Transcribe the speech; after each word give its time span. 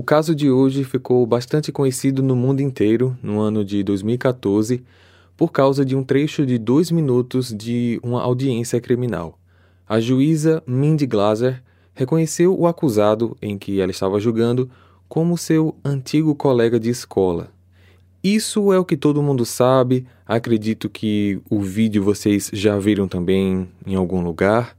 O 0.00 0.02
caso 0.02 0.34
de 0.34 0.50
hoje 0.50 0.82
ficou 0.82 1.26
bastante 1.26 1.70
conhecido 1.70 2.22
no 2.22 2.34
mundo 2.34 2.62
inteiro 2.62 3.14
no 3.22 3.38
ano 3.38 3.62
de 3.62 3.82
2014 3.82 4.82
por 5.36 5.52
causa 5.52 5.84
de 5.84 5.94
um 5.94 6.02
trecho 6.02 6.46
de 6.46 6.56
dois 6.56 6.90
minutos 6.90 7.52
de 7.52 8.00
uma 8.02 8.22
audiência 8.22 8.80
criminal. 8.80 9.38
A 9.86 10.00
juíza 10.00 10.62
Mindy 10.66 11.06
Glaser 11.06 11.62
reconheceu 11.92 12.58
o 12.58 12.66
acusado 12.66 13.36
em 13.42 13.58
que 13.58 13.78
ela 13.78 13.90
estava 13.90 14.18
julgando 14.18 14.70
como 15.06 15.36
seu 15.36 15.76
antigo 15.84 16.34
colega 16.34 16.80
de 16.80 16.88
escola. 16.88 17.50
Isso 18.24 18.72
é 18.72 18.78
o 18.78 18.86
que 18.86 18.96
todo 18.96 19.22
mundo 19.22 19.44
sabe. 19.44 20.06
Acredito 20.26 20.88
que 20.88 21.42
o 21.50 21.60
vídeo 21.60 22.02
vocês 22.02 22.50
já 22.54 22.78
viram 22.78 23.06
também 23.06 23.68
em 23.86 23.96
algum 23.96 24.22
lugar, 24.22 24.74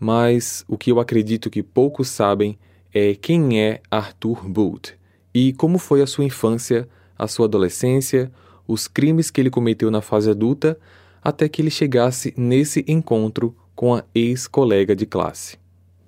mas 0.00 0.64
o 0.66 0.76
que 0.76 0.90
eu 0.90 0.98
acredito 0.98 1.48
que 1.48 1.62
poucos 1.62 2.08
sabem 2.08 2.50
é 2.50 2.73
quem 3.20 3.60
é 3.60 3.80
Arthur 3.90 4.48
Booth 4.48 4.94
e 5.34 5.52
como 5.52 5.78
foi 5.78 6.00
a 6.00 6.06
sua 6.06 6.24
infância, 6.24 6.88
a 7.18 7.26
sua 7.26 7.46
adolescência, 7.46 8.30
os 8.68 8.86
crimes 8.86 9.30
que 9.30 9.40
ele 9.40 9.50
cometeu 9.50 9.90
na 9.90 10.00
fase 10.00 10.30
adulta, 10.30 10.78
até 11.22 11.48
que 11.48 11.60
ele 11.60 11.70
chegasse 11.70 12.32
nesse 12.36 12.84
encontro 12.86 13.56
com 13.74 13.94
a 13.94 14.04
ex-colega 14.14 14.94
de 14.94 15.06
classe. 15.06 15.58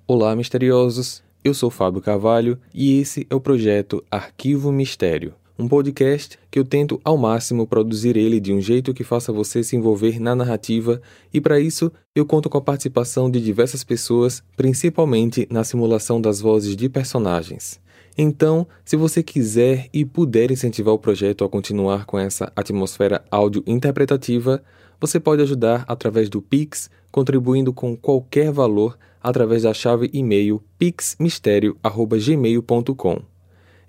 Olá, 0.07 0.33
misteriosos! 0.35 1.21
Eu 1.43 1.53
sou 1.53 1.69
Fábio 1.69 2.01
Carvalho 2.01 2.57
e 2.73 2.99
esse 2.99 3.27
é 3.29 3.35
o 3.35 3.41
projeto 3.41 4.03
Arquivo 4.09 4.71
Mistério, 4.71 5.33
um 5.57 5.67
podcast 5.67 6.37
que 6.51 6.59
eu 6.59 6.63
tento 6.63 7.01
ao 7.03 7.17
máximo 7.17 7.65
produzir 7.65 8.15
ele 8.15 8.39
de 8.39 8.53
um 8.53 8.61
jeito 8.61 8.93
que 8.93 9.03
faça 9.03 9.33
você 9.33 9.63
se 9.63 9.75
envolver 9.75 10.19
na 10.19 10.35
narrativa, 10.35 11.01
e 11.33 11.41
para 11.41 11.59
isso 11.59 11.91
eu 12.15 12.25
conto 12.25 12.49
com 12.49 12.57
a 12.57 12.61
participação 12.61 13.31
de 13.31 13.41
diversas 13.41 13.83
pessoas, 13.83 14.43
principalmente 14.55 15.47
na 15.49 15.63
simulação 15.63 16.21
das 16.21 16.39
vozes 16.39 16.75
de 16.75 16.87
personagens. 16.87 17.79
Então, 18.17 18.67
se 18.83 18.95
você 18.95 19.21
quiser 19.21 19.87
e 19.93 20.03
puder 20.03 20.51
incentivar 20.51 20.93
o 20.93 20.99
projeto 20.99 21.43
a 21.43 21.49
continuar 21.49 22.05
com 22.05 22.17
essa 22.17 22.51
atmosfera 22.55 23.23
áudio 23.29 23.63
interpretativa, 23.67 24.63
você 24.99 25.19
pode 25.19 25.43
ajudar 25.43 25.85
através 25.87 26.27
do 26.27 26.41
Pix, 26.41 26.89
contribuindo 27.11 27.71
com 27.71 27.95
qualquer 27.95 28.51
valor 28.51 28.97
através 29.21 29.61
da 29.63 29.73
chave 29.73 30.09
e-mail 30.11 30.63
pixmistério@gmail.com. 30.79 33.21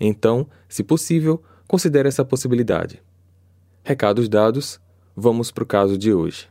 Então, 0.01 0.47
se 0.69 0.85
possível, 0.85 1.43
considere 1.69 2.09
essa 2.09 2.25
possibilidade. 2.25 3.03
Recados 3.85 4.29
dados, 4.29 4.81
vamos 5.15 5.53
para 5.53 5.63
o 5.63 5.67
caso 5.67 5.99
de 5.99 6.13
hoje. 6.13 6.49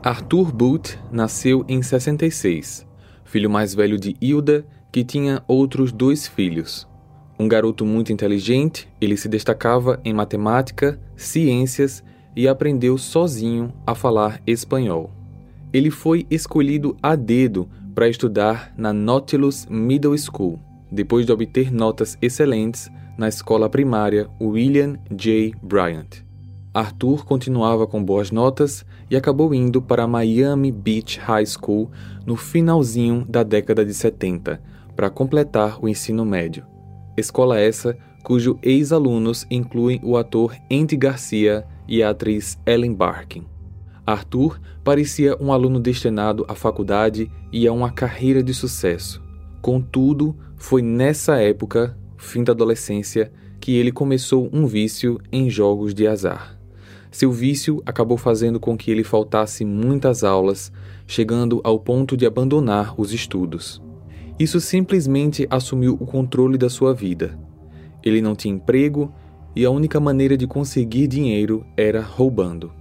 Arthur 0.00 0.52
Booth 0.52 0.96
nasceu 1.10 1.64
em 1.68 1.82
66, 1.82 2.86
filho 3.24 3.50
mais 3.50 3.74
velho 3.74 3.98
de 3.98 4.16
Hilda, 4.20 4.64
que 4.92 5.04
tinha 5.04 5.42
outros 5.46 5.92
dois 5.92 6.26
filhos. 6.26 6.88
Um 7.38 7.48
garoto 7.48 7.84
muito 7.84 8.12
inteligente, 8.12 8.88
ele 9.00 9.16
se 9.16 9.28
destacava 9.28 10.00
em 10.04 10.14
matemática, 10.14 10.98
ciências 11.16 12.02
e 12.34 12.48
aprendeu 12.48 12.96
sozinho 12.96 13.72
a 13.86 13.94
falar 13.94 14.40
espanhol. 14.46 15.17
Ele 15.72 15.90
foi 15.90 16.26
escolhido 16.30 16.96
a 17.02 17.14
dedo 17.14 17.68
para 17.94 18.08
estudar 18.08 18.72
na 18.76 18.92
Nautilus 18.92 19.66
Middle 19.68 20.16
School, 20.16 20.58
depois 20.90 21.26
de 21.26 21.32
obter 21.32 21.72
notas 21.72 22.16
excelentes 22.22 22.90
na 23.18 23.28
escola 23.28 23.68
primária 23.68 24.28
William 24.40 24.96
J. 25.10 25.52
Bryant. 25.62 26.22
Arthur 26.72 27.24
continuava 27.24 27.86
com 27.86 28.02
boas 28.02 28.30
notas 28.30 28.84
e 29.10 29.16
acabou 29.16 29.52
indo 29.52 29.82
para 29.82 30.06
Miami 30.06 30.70
Beach 30.70 31.18
High 31.18 31.46
School 31.46 31.90
no 32.24 32.36
finalzinho 32.36 33.26
da 33.28 33.42
década 33.42 33.84
de 33.84 33.92
70 33.92 34.62
para 34.94 35.10
completar 35.10 35.82
o 35.82 35.88
ensino 35.88 36.24
médio. 36.24 36.64
Escola 37.16 37.58
essa 37.58 37.96
cujo 38.22 38.58
ex-alunos 38.62 39.46
incluem 39.50 40.00
o 40.04 40.16
ator 40.16 40.54
Andy 40.70 40.96
Garcia 40.96 41.66
e 41.88 42.02
a 42.02 42.10
atriz 42.10 42.58
Ellen 42.64 42.94
Barkin. 42.94 43.57
Arthur 44.08 44.58
parecia 44.82 45.36
um 45.38 45.52
aluno 45.52 45.78
destinado 45.78 46.42
à 46.48 46.54
faculdade 46.54 47.30
e 47.52 47.68
a 47.68 47.72
uma 47.74 47.90
carreira 47.90 48.42
de 48.42 48.54
sucesso. 48.54 49.22
Contudo, 49.60 50.34
foi 50.56 50.80
nessa 50.80 51.36
época, 51.36 51.94
fim 52.16 52.42
da 52.42 52.52
adolescência, 52.52 53.30
que 53.60 53.76
ele 53.76 53.92
começou 53.92 54.48
um 54.50 54.66
vício 54.66 55.20
em 55.30 55.50
jogos 55.50 55.92
de 55.92 56.06
azar. 56.06 56.58
Seu 57.10 57.30
vício 57.30 57.82
acabou 57.84 58.16
fazendo 58.16 58.58
com 58.58 58.78
que 58.78 58.90
ele 58.90 59.04
faltasse 59.04 59.62
muitas 59.62 60.24
aulas, 60.24 60.72
chegando 61.06 61.60
ao 61.62 61.78
ponto 61.78 62.16
de 62.16 62.24
abandonar 62.24 62.98
os 62.98 63.12
estudos. 63.12 63.82
Isso 64.38 64.58
simplesmente 64.58 65.46
assumiu 65.50 65.98
o 66.00 66.06
controle 66.06 66.56
da 66.56 66.70
sua 66.70 66.94
vida. 66.94 67.38
Ele 68.02 68.22
não 68.22 68.34
tinha 68.34 68.54
emprego 68.54 69.12
e 69.54 69.66
a 69.66 69.70
única 69.70 70.00
maneira 70.00 70.34
de 70.34 70.46
conseguir 70.46 71.08
dinheiro 71.08 71.66
era 71.76 72.00
roubando. 72.00 72.72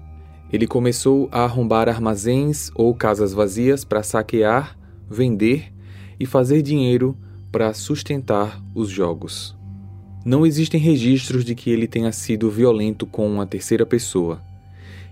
Ele 0.52 0.66
começou 0.66 1.28
a 1.32 1.44
arrombar 1.44 1.90
armazéns 1.90 2.72
ou 2.74 2.94
casas 2.94 3.34
vazias 3.34 3.84
para 3.84 4.04
saquear, 4.04 4.78
vender 5.10 5.74
e 6.20 6.26
fazer 6.26 6.62
dinheiro 6.62 7.18
para 7.52 7.74
sustentar 7.74 8.62
os 8.74 8.90
jogos. 8.90 9.56
Não 10.26 10.46
existem 10.46 10.80
registros 10.80 11.44
de 11.46 11.56
que 11.56 11.70
ele 11.70 11.88
tenha 11.88 12.12
sido 12.12 12.50
violento 12.50 13.06
com 13.06 13.28
uma 13.28 13.46
terceira 13.46 13.86
pessoa. 13.86 14.42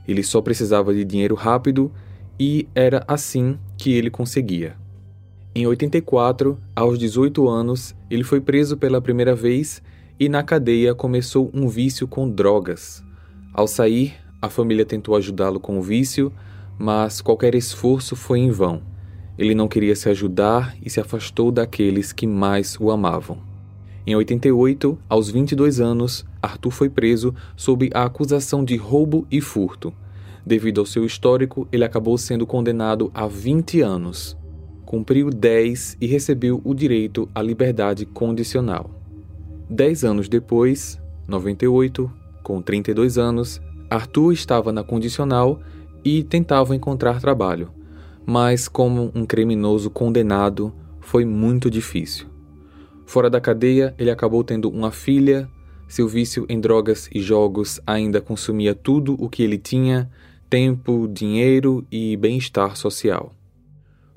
Ele 0.07 0.23
só 0.23 0.41
precisava 0.41 0.93
de 0.93 1.03
dinheiro 1.03 1.35
rápido 1.35 1.91
e 2.39 2.67
era 2.75 3.03
assim 3.07 3.57
que 3.77 3.93
ele 3.93 4.09
conseguia. 4.09 4.75
Em 5.53 5.65
84, 5.65 6.57
aos 6.75 6.99
18 6.99 7.47
anos, 7.47 7.95
ele 8.09 8.23
foi 8.23 8.41
preso 8.41 8.75
pela 8.75 9.01
primeira 9.01 9.33
vez 9.33 9.81
e 10.19 10.27
na 10.27 10.43
cadeia 10.43 10.93
começou 10.93 11.49
um 11.53 11.67
vício 11.67 12.07
com 12.07 12.29
drogas. 12.29 13.01
Ao 13.53 13.67
sair, 13.67 14.15
a 14.45 14.49
família 14.49 14.85
tentou 14.85 15.15
ajudá-lo 15.15 15.59
com 15.59 15.77
o 15.77 15.81
vício, 15.81 16.31
mas 16.77 17.19
qualquer 17.19 17.55
esforço 17.55 18.15
foi 18.15 18.39
em 18.39 18.51
vão. 18.51 18.81
Ele 19.37 19.55
não 19.55 19.67
queria 19.67 19.95
se 19.95 20.07
ajudar 20.07 20.75
e 20.83 20.89
se 20.89 20.99
afastou 20.99 21.51
daqueles 21.51 22.13
que 22.13 22.27
mais 22.27 22.77
o 22.79 22.91
amavam. 22.91 23.39
Em 24.07 24.15
88, 24.15 24.97
aos 25.09 25.31
22 25.31 25.81
anos, 25.81 26.25
Arthur 26.41 26.71
foi 26.71 26.89
preso 26.89 27.33
sob 27.55 27.89
a 27.93 28.03
acusação 28.03 28.63
de 28.63 28.75
roubo 28.75 29.25
e 29.31 29.41
furto. 29.41 29.91
Devido 30.45 30.79
ao 30.79 30.85
seu 30.85 31.03
histórico, 31.03 31.67
ele 31.71 31.83
acabou 31.83 32.15
sendo 32.17 32.45
condenado 32.45 33.09
a 33.15 33.25
20 33.25 33.81
anos. 33.81 34.37
Cumpriu 34.85 35.31
10 35.31 35.97
e 35.99 36.05
recebeu 36.05 36.61
o 36.63 36.75
direito 36.75 37.27
à 37.33 37.41
liberdade 37.41 38.05
condicional. 38.05 38.91
Dez 39.67 40.03
anos 40.03 40.29
depois, 40.29 41.01
98, 41.27 42.11
com 42.43 42.61
32 42.61 43.17
anos, 43.17 43.59
Arthur 43.89 44.33
estava 44.33 44.71
na 44.71 44.83
condicional 44.83 45.59
e 46.03 46.23
tentava 46.23 46.75
encontrar 46.75 47.19
trabalho, 47.19 47.71
mas, 48.25 48.67
como 48.67 49.11
um 49.15 49.25
criminoso 49.25 49.89
condenado, 49.89 50.73
foi 50.99 51.25
muito 51.25 51.69
difícil. 51.69 52.27
Fora 53.05 53.29
da 53.29 53.39
cadeia, 53.39 53.93
ele 53.97 54.09
acabou 54.09 54.43
tendo 54.43 54.69
uma 54.69 54.91
filha. 54.91 55.49
Seu 55.87 56.07
vício 56.07 56.45
em 56.49 56.59
drogas 56.59 57.07
e 57.13 57.21
jogos 57.21 57.79
ainda 57.85 58.19
consumia 58.19 58.73
tudo 58.73 59.15
o 59.19 59.29
que 59.29 59.43
ele 59.43 59.57
tinha: 59.57 60.09
tempo, 60.49 61.07
dinheiro 61.07 61.85
e 61.91 62.17
bem-estar 62.17 62.75
social. 62.75 63.31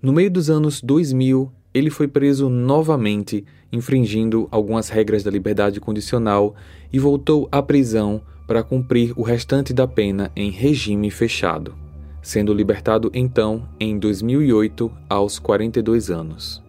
No 0.01 0.13
meio 0.13 0.31
dos 0.31 0.49
anos 0.49 0.81
2000, 0.81 1.53
ele 1.75 1.91
foi 1.91 2.09
preso 2.09 2.49
novamente, 2.49 3.45
infringindo 3.71 4.49
algumas 4.51 4.89
regras 4.89 5.23
da 5.23 5.31
liberdade 5.31 5.81
condicional 5.81 6.55
e 6.91 6.99
voltou 6.99 7.47
à 7.53 7.61
prisão 7.61 8.23
para 8.49 8.63
cumprir 8.63 9.13
o 9.15 9.23
restante 9.23 9.75
da 9.75 9.87
pena 9.87 10.33
em 10.35 10.51
regime 10.51 11.11
fechado, 11.11 11.75
sendo 12.23 12.55
libertado 12.55 13.11
então 13.13 13.69
em 13.79 13.99
2008 13.99 14.91
aos 15.07 15.39
42 15.39 16.11
anos. 16.11 16.63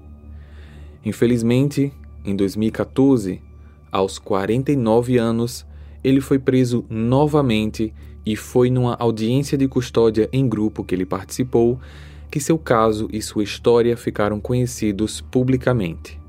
Infelizmente, 1.05 1.93
em 2.25 2.35
2014, 2.35 3.41
aos 3.89 4.19
49 4.19 5.17
anos, 5.17 5.65
ele 6.03 6.19
foi 6.19 6.37
preso 6.37 6.83
novamente 6.89 7.93
e 8.25 8.35
foi 8.35 8.69
numa 8.69 8.95
audiência 8.99 9.57
de 9.57 9.65
custódia 9.65 10.27
em 10.33 10.49
grupo 10.49 10.83
que 10.83 10.93
ele 10.93 11.05
participou 11.05 11.79
que 12.29 12.41
seu 12.41 12.57
caso 12.59 13.07
e 13.11 13.21
sua 13.21 13.43
história 13.43 13.95
ficaram 13.95 14.39
conhecidos 14.39 15.21
publicamente. 15.21 16.19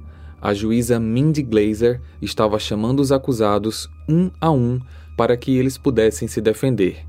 A 0.40 0.54
juíza 0.54 0.98
Mindy 0.98 1.42
Glazer 1.42 2.00
estava 2.22 2.58
chamando 2.58 3.00
os 3.00 3.12
acusados 3.12 3.90
um 4.08 4.30
a 4.40 4.50
um 4.50 4.80
para 5.20 5.36
que 5.36 5.54
eles 5.54 5.76
pudessem 5.76 6.26
se 6.26 6.40
defender, 6.40 7.04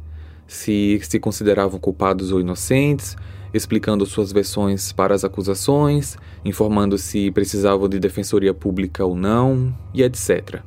se 0.45 0.99
se 1.01 1.17
consideravam 1.17 1.79
culpados 1.79 2.33
ou 2.33 2.41
inocentes, 2.41 3.15
explicando 3.53 4.05
suas 4.05 4.33
versões 4.33 4.91
para 4.91 5.15
as 5.15 5.23
acusações, 5.23 6.17
informando 6.43 6.97
se 6.97 7.31
precisavam 7.31 7.87
de 7.87 8.01
defensoria 8.01 8.53
pública 8.53 9.05
ou 9.05 9.15
não, 9.15 9.73
e 9.93 10.03
etc. 10.03 10.59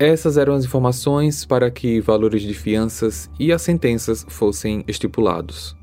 Essas 0.00 0.36
eram 0.36 0.52
as 0.52 0.64
informações 0.64 1.44
para 1.44 1.70
que 1.70 2.00
valores 2.00 2.42
de 2.42 2.54
fianças 2.54 3.30
e 3.38 3.52
as 3.52 3.62
sentenças 3.62 4.26
fossem 4.28 4.82
estipulados. 4.88 5.76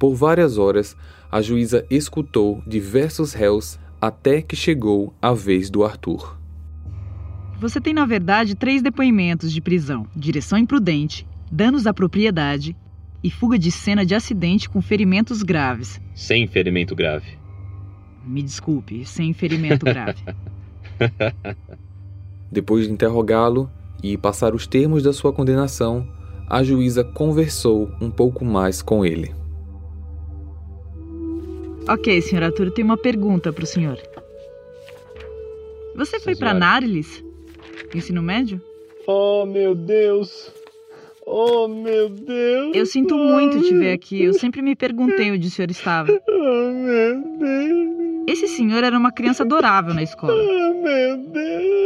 Por 0.00 0.16
várias 0.16 0.58
horas, 0.58 0.96
a 1.30 1.40
juíza 1.40 1.86
escutou 1.88 2.60
diversos 2.66 3.34
réus 3.34 3.78
até 4.00 4.42
que 4.42 4.56
chegou 4.56 5.14
a 5.22 5.32
vez 5.32 5.70
do 5.70 5.84
Arthur. 5.84 6.37
Você 7.60 7.80
tem, 7.80 7.92
na 7.92 8.06
verdade, 8.06 8.54
três 8.54 8.80
depoimentos 8.82 9.52
de 9.52 9.60
prisão: 9.60 10.06
direção 10.14 10.58
imprudente, 10.58 11.26
danos 11.50 11.86
à 11.86 11.92
propriedade 11.92 12.76
e 13.22 13.30
fuga 13.30 13.58
de 13.58 13.70
cena 13.70 14.06
de 14.06 14.14
acidente 14.14 14.68
com 14.68 14.80
ferimentos 14.80 15.42
graves. 15.42 16.00
Sem 16.14 16.46
ferimento 16.46 16.94
grave. 16.94 17.36
Me 18.24 18.42
desculpe, 18.42 19.04
sem 19.04 19.32
ferimento 19.32 19.84
grave. 19.84 20.22
Depois 22.50 22.86
de 22.86 22.92
interrogá-lo 22.92 23.68
e 24.02 24.16
passar 24.16 24.54
os 24.54 24.66
termos 24.66 25.02
da 25.02 25.12
sua 25.12 25.32
condenação, 25.32 26.06
a 26.48 26.62
juíza 26.62 27.02
conversou 27.02 27.90
um 28.00 28.10
pouco 28.10 28.44
mais 28.44 28.80
com 28.80 29.04
ele. 29.04 29.34
Ok, 31.88 32.20
senhor 32.22 32.44
Arthur, 32.44 32.70
tenho 32.70 32.86
uma 32.86 32.96
pergunta 32.96 33.52
para 33.52 33.64
o 33.64 33.66
senhor. 33.66 33.98
Você 35.96 36.20
foi 36.20 36.36
para 36.36 36.54
Narilis? 36.54 37.24
Ensino 37.94 38.22
médio? 38.22 38.60
Oh, 39.06 39.46
meu 39.46 39.74
Deus! 39.74 40.52
Oh, 41.26 41.68
meu 41.68 42.08
Deus! 42.08 42.74
Eu 42.74 42.86
sinto 42.86 43.16
muito 43.16 43.60
te 43.62 43.74
ver 43.74 43.92
aqui. 43.92 44.22
Eu 44.22 44.34
sempre 44.34 44.62
me 44.62 44.74
perguntei 44.76 45.30
onde 45.30 45.46
o 45.46 45.50
senhor 45.50 45.70
estava. 45.70 46.08
Oh, 46.50 46.70
meu 46.70 47.20
Deus! 47.38 48.26
Esse 48.26 48.48
senhor 48.48 48.82
era 48.84 48.96
uma 48.96 49.12
criança 49.12 49.42
adorável 49.42 49.92
na 49.94 50.02
escola. 50.02 50.34
Oh, 50.34 50.82
meu 50.82 51.16
Deus! 51.18 51.78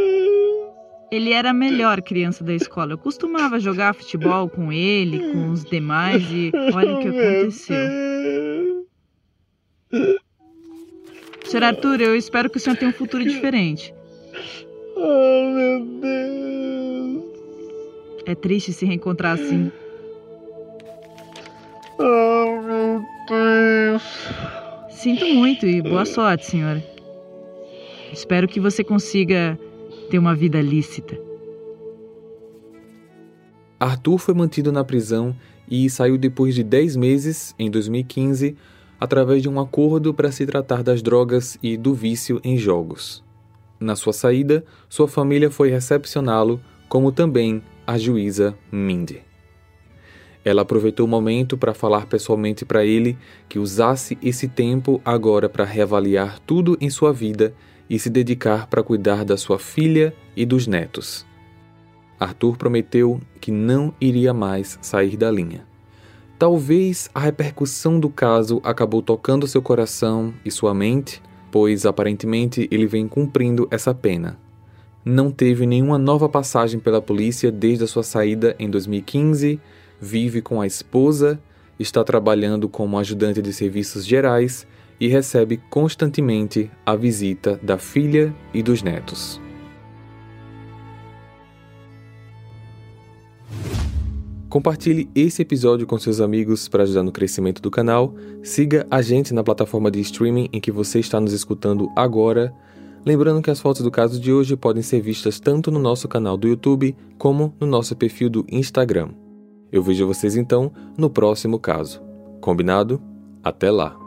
Ele 1.10 1.32
era 1.32 1.50
a 1.50 1.54
melhor 1.54 2.00
criança 2.00 2.42
da 2.42 2.54
escola. 2.54 2.92
Eu 2.92 2.98
costumava 2.98 3.60
jogar 3.60 3.94
futebol 3.94 4.48
com 4.48 4.72
ele, 4.72 5.32
com 5.32 5.50
os 5.50 5.64
demais 5.64 6.22
e 6.30 6.50
olha 6.72 6.94
o 6.94 7.00
que 7.00 7.08
aconteceu. 7.08 7.76
Senhor 11.44 11.64
Arthur, 11.64 12.00
eu 12.00 12.16
espero 12.16 12.48
que 12.48 12.56
o 12.56 12.60
senhor 12.60 12.76
tenha 12.76 12.90
um 12.90 12.94
futuro 12.94 13.22
diferente. 13.24 13.92
Oh, 14.96 15.52
meu 15.72 15.86
Deus! 16.00 17.24
É 18.26 18.34
triste 18.34 18.72
se 18.72 18.84
reencontrar 18.84 19.34
assim. 19.34 19.72
Oh, 21.98 22.62
meu 22.62 23.02
Deus! 23.28 24.02
Sinto 24.90 25.26
muito 25.26 25.66
e 25.66 25.80
boa 25.80 26.04
sorte, 26.04 26.46
senhora. 26.46 26.82
Espero 28.12 28.46
que 28.46 28.60
você 28.60 28.84
consiga 28.84 29.58
ter 30.10 30.18
uma 30.18 30.34
vida 30.34 30.60
lícita. 30.60 31.18
Arthur 33.80 34.18
foi 34.18 34.34
mantido 34.34 34.70
na 34.70 34.84
prisão 34.84 35.34
e 35.68 35.88
saiu 35.90 36.16
depois 36.16 36.54
de 36.54 36.62
10 36.62 36.94
meses, 36.96 37.54
em 37.58 37.68
2015, 37.70 38.56
através 39.00 39.42
de 39.42 39.48
um 39.48 39.58
acordo 39.58 40.14
para 40.14 40.30
se 40.30 40.46
tratar 40.46 40.84
das 40.84 41.02
drogas 41.02 41.58
e 41.60 41.76
do 41.76 41.94
vício 41.94 42.40
em 42.44 42.56
jogos. 42.56 43.24
Na 43.82 43.96
sua 43.96 44.12
saída, 44.12 44.64
sua 44.88 45.08
família 45.08 45.50
foi 45.50 45.68
recepcioná-lo, 45.68 46.60
como 46.88 47.10
também 47.10 47.60
a 47.84 47.98
juíza 47.98 48.56
Mindy. 48.70 49.22
Ela 50.44 50.62
aproveitou 50.62 51.04
o 51.04 51.08
momento 51.08 51.58
para 51.58 51.74
falar 51.74 52.06
pessoalmente 52.06 52.64
para 52.64 52.84
ele 52.84 53.18
que 53.48 53.58
usasse 53.58 54.16
esse 54.22 54.46
tempo 54.46 55.00
agora 55.04 55.48
para 55.48 55.64
reavaliar 55.64 56.38
tudo 56.40 56.78
em 56.80 56.88
sua 56.90 57.12
vida 57.12 57.52
e 57.90 57.98
se 57.98 58.08
dedicar 58.08 58.68
para 58.68 58.84
cuidar 58.84 59.24
da 59.24 59.36
sua 59.36 59.58
filha 59.58 60.14
e 60.36 60.46
dos 60.46 60.68
netos. 60.68 61.26
Arthur 62.20 62.56
prometeu 62.56 63.20
que 63.40 63.50
não 63.50 63.92
iria 64.00 64.32
mais 64.32 64.78
sair 64.80 65.16
da 65.16 65.28
linha. 65.28 65.66
Talvez 66.38 67.10
a 67.12 67.18
repercussão 67.18 67.98
do 67.98 68.08
caso 68.08 68.60
acabou 68.62 69.02
tocando 69.02 69.48
seu 69.48 69.60
coração 69.60 70.32
e 70.44 70.50
sua 70.52 70.72
mente, 70.72 71.20
pois 71.52 71.84
aparentemente 71.84 72.66
ele 72.70 72.86
vem 72.86 73.06
cumprindo 73.06 73.68
essa 73.70 73.94
pena. 73.94 74.38
Não 75.04 75.30
teve 75.30 75.66
nenhuma 75.66 75.98
nova 75.98 76.28
passagem 76.28 76.80
pela 76.80 77.02
polícia 77.02 77.52
desde 77.52 77.84
a 77.84 77.86
sua 77.86 78.02
saída 78.02 78.56
em 78.58 78.70
2015, 78.70 79.60
vive 80.00 80.40
com 80.40 80.60
a 80.60 80.66
esposa, 80.66 81.38
está 81.78 82.02
trabalhando 82.02 82.68
como 82.68 82.98
ajudante 82.98 83.42
de 83.42 83.52
serviços 83.52 84.06
gerais 84.06 84.66
e 84.98 85.08
recebe 85.08 85.60
constantemente 85.68 86.70
a 86.86 86.96
visita 86.96 87.60
da 87.62 87.76
filha 87.76 88.34
e 88.54 88.62
dos 88.62 88.82
netos. 88.82 89.41
Compartilhe 94.52 95.08
esse 95.14 95.40
episódio 95.40 95.86
com 95.86 95.98
seus 95.98 96.20
amigos 96.20 96.68
para 96.68 96.82
ajudar 96.82 97.02
no 97.02 97.10
crescimento 97.10 97.62
do 97.62 97.70
canal. 97.70 98.14
Siga 98.42 98.86
a 98.90 99.00
gente 99.00 99.32
na 99.32 99.42
plataforma 99.42 99.90
de 99.90 99.98
streaming 100.00 100.50
em 100.52 100.60
que 100.60 100.70
você 100.70 101.00
está 101.00 101.18
nos 101.18 101.32
escutando 101.32 101.90
agora. 101.96 102.54
Lembrando 103.02 103.40
que 103.40 103.50
as 103.50 103.58
fotos 103.58 103.80
do 103.80 103.90
caso 103.90 104.20
de 104.20 104.30
hoje 104.30 104.54
podem 104.54 104.82
ser 104.82 105.00
vistas 105.00 105.40
tanto 105.40 105.70
no 105.70 105.78
nosso 105.78 106.06
canal 106.06 106.36
do 106.36 106.46
YouTube 106.46 106.94
como 107.16 107.54
no 107.58 107.66
nosso 107.66 107.96
perfil 107.96 108.28
do 108.28 108.44
Instagram. 108.46 109.14
Eu 109.72 109.82
vejo 109.82 110.06
vocês 110.06 110.36
então 110.36 110.70
no 110.98 111.08
próximo 111.08 111.58
caso. 111.58 112.02
Combinado? 112.38 113.00
Até 113.42 113.70
lá! 113.70 113.98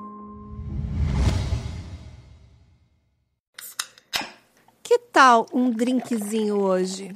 Que 4.84 5.00
tal 5.12 5.48
um 5.52 5.72
drinkzinho 5.72 6.62
hoje? 6.62 7.16